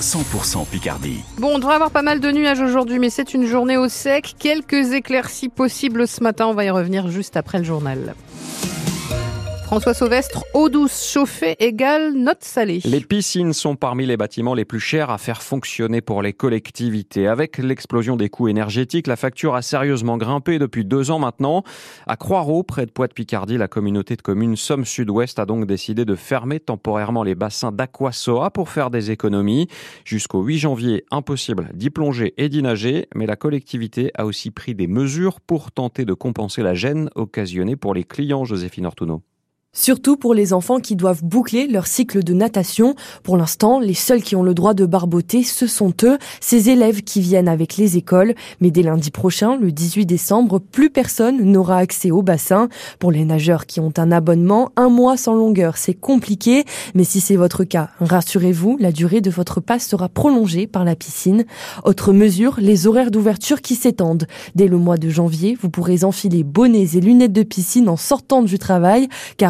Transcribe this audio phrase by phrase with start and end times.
[0.00, 1.22] 100% Picardie.
[1.38, 4.34] Bon, on devrait avoir pas mal de nuages aujourd'hui, mais c'est une journée au sec.
[4.38, 6.46] Quelques éclaircies possibles ce matin.
[6.46, 8.14] On va y revenir juste après le journal.
[9.68, 12.80] François Sauvestre, eau douce chauffée égale note salée.
[12.86, 17.26] Les piscines sont parmi les bâtiments les plus chers à faire fonctionner pour les collectivités.
[17.28, 21.64] Avec l'explosion des coûts énergétiques, la facture a sérieusement grimpé depuis deux ans maintenant.
[22.06, 26.14] À Croix-Rouge, près de Poix-de-Picardie, la communauté de communes Somme Sud-Ouest a donc décidé de
[26.14, 29.68] fermer temporairement les bassins d'Aquasoa pour faire des économies.
[30.06, 34.74] Jusqu'au 8 janvier, impossible d'y plonger et d'y nager, mais la collectivité a aussi pris
[34.74, 39.22] des mesures pour tenter de compenser la gêne occasionnée pour les clients, Joséphine Ortuno.
[39.74, 42.94] Surtout pour les enfants qui doivent boucler leur cycle de natation.
[43.22, 47.02] Pour l'instant, les seuls qui ont le droit de barboter, ce sont eux, ces élèves
[47.02, 48.34] qui viennent avec les écoles.
[48.62, 52.70] Mais dès lundi prochain, le 18 décembre, plus personne n'aura accès au bassin.
[52.98, 56.64] Pour les nageurs qui ont un abonnement, un mois sans longueur, c'est compliqué.
[56.94, 60.96] Mais si c'est votre cas, rassurez-vous, la durée de votre passe sera prolongée par la
[60.96, 61.44] piscine.
[61.84, 64.26] Autre mesure, les horaires d'ouverture qui s'étendent.
[64.54, 68.40] Dès le mois de janvier, vous pourrez enfiler bonnets et lunettes de piscine en sortant
[68.40, 69.08] du travail,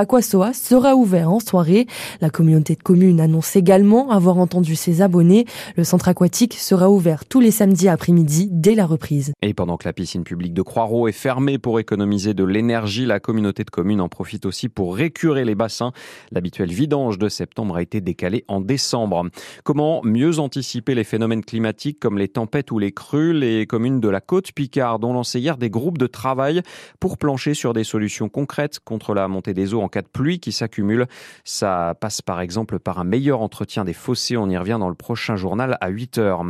[0.00, 1.86] Aquasoa sera ouvert en soirée.
[2.22, 5.44] La communauté de communes annonce également avoir entendu ses abonnés.
[5.76, 9.32] Le centre aquatique sera ouvert tous les samedis après-midi dès la reprise.
[9.42, 13.20] Et pendant que la piscine publique de Croix-Rouge est fermée pour économiser de l'énergie, la
[13.20, 15.92] communauté de communes en profite aussi pour récurer les bassins.
[16.32, 19.28] L'habituel vidange de septembre a été décalé en décembre.
[19.64, 23.34] Comment mieux anticiper les phénomènes climatiques comme les tempêtes ou les crues?
[23.34, 26.62] Les communes de la côte Picarde ont lancé hier des groupes de travail
[27.00, 30.40] pour plancher sur des solutions concrètes contre la montée des eaux en cas de pluie
[30.40, 31.06] qui s'accumulent.
[31.44, 34.36] Ça passe par exemple par un meilleur entretien des fossés.
[34.36, 36.44] On y revient dans le prochain journal à 8 heures.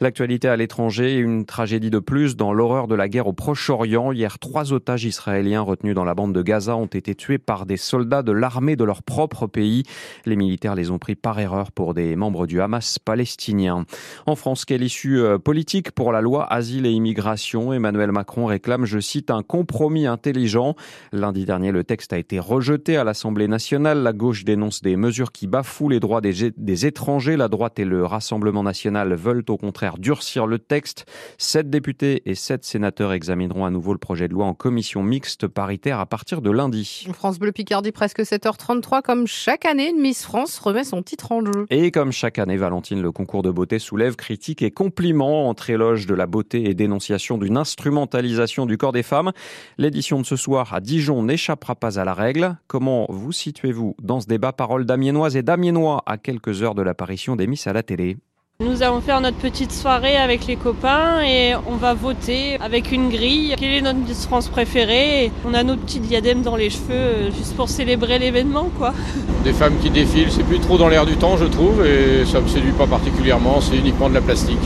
[0.00, 4.12] L'actualité à l'étranger, une tragédie de plus dans l'horreur de la guerre au Proche-Orient.
[4.12, 7.76] Hier, trois otages israéliens retenus dans la bande de Gaza ont été tués par des
[7.76, 9.82] soldats de l'armée de leur propre pays.
[10.24, 13.84] Les militaires les ont pris par erreur pour des membres du Hamas palestinien.
[14.26, 17.72] En France, quelle issue euh, politique pour la loi Asile et Immigration?
[17.72, 20.76] Emmanuel Macron réclame, je cite, un compromis intelligent.
[21.12, 24.02] Lundi dernier, le texte a été rejeté à l'Assemblée nationale.
[24.02, 27.36] La gauche dénonce des mesures qui bafouent les droits des, des étrangers.
[27.36, 31.06] La droite et le Rassemblement national veulent au contraire durcir le texte.
[31.38, 35.46] Sept députés et sept sénateurs examineront à nouveau le projet de loi en commission mixte
[35.46, 37.06] paritaire à partir de lundi.
[37.12, 39.02] France Bleu Picardie, presque 7h33.
[39.02, 41.66] Comme chaque année, une Miss France remet son titre en jeu.
[41.70, 46.06] Et comme chaque année, Valentine, le concours de beauté soulève critiques et compliments entre éloges
[46.06, 49.32] de la beauté et dénonciation d'une instrumentalisation du corps des femmes.
[49.78, 52.56] L'édition de ce soir à Dijon n'échappera pas à la règle.
[52.74, 57.36] Comment vous situez-vous dans ce débat Parole d'Amiénoise et d'Amiénois à quelques heures de l'apparition
[57.36, 58.16] des Miss à la télé.
[58.58, 63.10] Nous allons faire notre petite soirée avec les copains et on va voter avec une
[63.10, 63.54] grille.
[63.56, 67.30] Quelle est notre Miss France préférée On a nos petits diadèmes dans les cheveux euh,
[67.30, 68.92] juste pour célébrer l'événement quoi.
[69.44, 72.40] Des femmes qui défilent, c'est plus trop dans l'air du temps je trouve et ça
[72.40, 74.58] me séduit pas particulièrement, c'est uniquement de la plastique.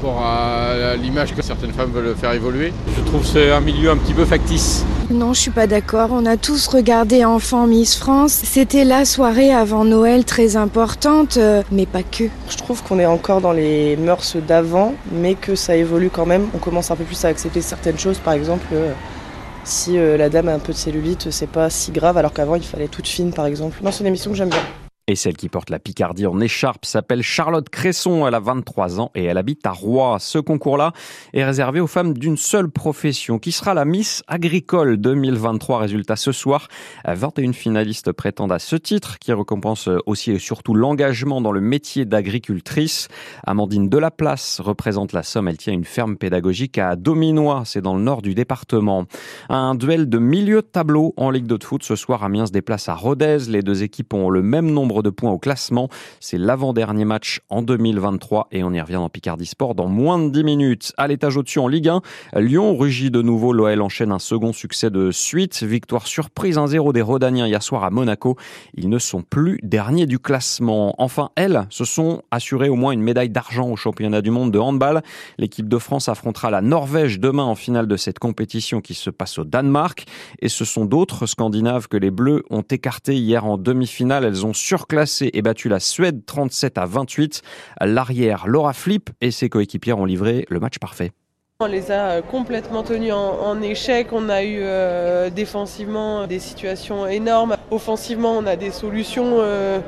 [0.00, 3.90] Par rapport à l'image que certaines femmes veulent faire évoluer, je trouve c'est un milieu
[3.90, 4.84] un petit peu factice.
[5.10, 6.08] Non, je suis pas d'accord.
[6.12, 8.32] On a tous regardé Enfant Miss France.
[8.32, 12.24] C'était la soirée avant Noël très importante, euh, mais pas que.
[12.48, 16.46] Je trouve qu'on est encore dans les mœurs d'avant, mais que ça évolue quand même.
[16.54, 18.18] On commence un peu plus à accepter certaines choses.
[18.18, 18.92] Par exemple, euh,
[19.64, 22.54] si euh, la dame a un peu de cellulite, c'est pas si grave, alors qu'avant
[22.54, 23.78] il fallait toute fine, par exemple.
[23.82, 24.62] Non, c'est une émission que j'aime bien.
[25.08, 28.24] Et celle qui porte la Picardie en écharpe s'appelle Charlotte Cresson.
[28.24, 30.18] Elle a 23 ans et elle habite à Roy.
[30.20, 30.92] Ce concours-là
[31.32, 35.80] est réservé aux femmes d'une seule profession, qui sera la Miss Agricole 2023.
[35.80, 36.68] Résultat ce soir.
[37.04, 42.04] 21 finalistes prétendent à ce titre, qui récompense aussi et surtout l'engagement dans le métier
[42.04, 43.08] d'agricultrice.
[43.44, 45.48] Amandine Delaplace représente la Somme.
[45.48, 47.64] Elle tient une ferme pédagogique à Dominois.
[47.66, 49.06] C'est dans le nord du département.
[49.48, 51.82] Un duel de milieu de tableau en Ligue de foot.
[51.82, 53.38] Ce soir, Amiens se déplace à Rodez.
[53.48, 55.88] Les deux équipes ont le même nombre de points au classement.
[56.20, 60.28] C'est l'avant-dernier match en 2023 et on y revient dans Picardie Sport dans moins de
[60.28, 60.92] 10 minutes.
[60.98, 62.02] À l'étage au-dessus en Ligue 1,
[62.34, 63.54] Lyon rugit de nouveau.
[63.54, 65.62] L'OL enchaîne un second succès de suite.
[65.62, 68.36] Victoire surprise 1-0 des Rodaniens hier soir à Monaco.
[68.74, 70.94] Ils ne sont plus derniers du classement.
[70.98, 74.58] Enfin, elles se sont assurées au moins une médaille d'argent au championnat du monde de
[74.58, 75.02] handball.
[75.38, 79.38] L'équipe de France affrontera la Norvège demain en finale de cette compétition qui se passe
[79.38, 80.04] au Danemark.
[80.40, 84.24] Et ce sont d'autres Scandinaves que les Bleus ont écartés hier en demi-finale.
[84.24, 87.42] Elles ont sur classé et battu la Suède 37 à 28.
[87.80, 91.12] L'arrière Laura Flip et ses coéquipières ont livré le match parfait.
[91.60, 94.08] On les a euh, complètement tenus en, échec.
[94.10, 97.56] On a eu euh, défensivement des situations énormes.
[97.70, 99.36] Offensivement, on a des solutions.
[99.38, 99.78] Euh,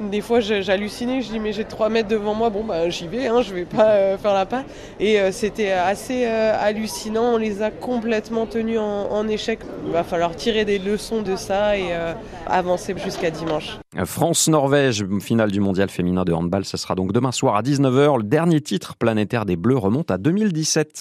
[0.00, 3.28] Des fois, j'hallucinais, je dis mais j'ai 3 mètres devant moi, bon bah j'y vais,
[3.28, 4.66] hein, je vais pas euh, faire la patte.
[4.98, 9.60] Et euh, c'était assez euh, hallucinant, on les a complètement tenus en, en, échec.
[9.86, 11.92] Il va falloir tirer des leçons de ça et
[12.46, 13.78] avancer jusqu'à dimanche.
[14.04, 18.18] France-Norvège, finale du mondial féminin de handball, ce sera donc demain soir à 19h.
[18.18, 20.92] Le dernier titre planétaire des Bleus remonte à 2017.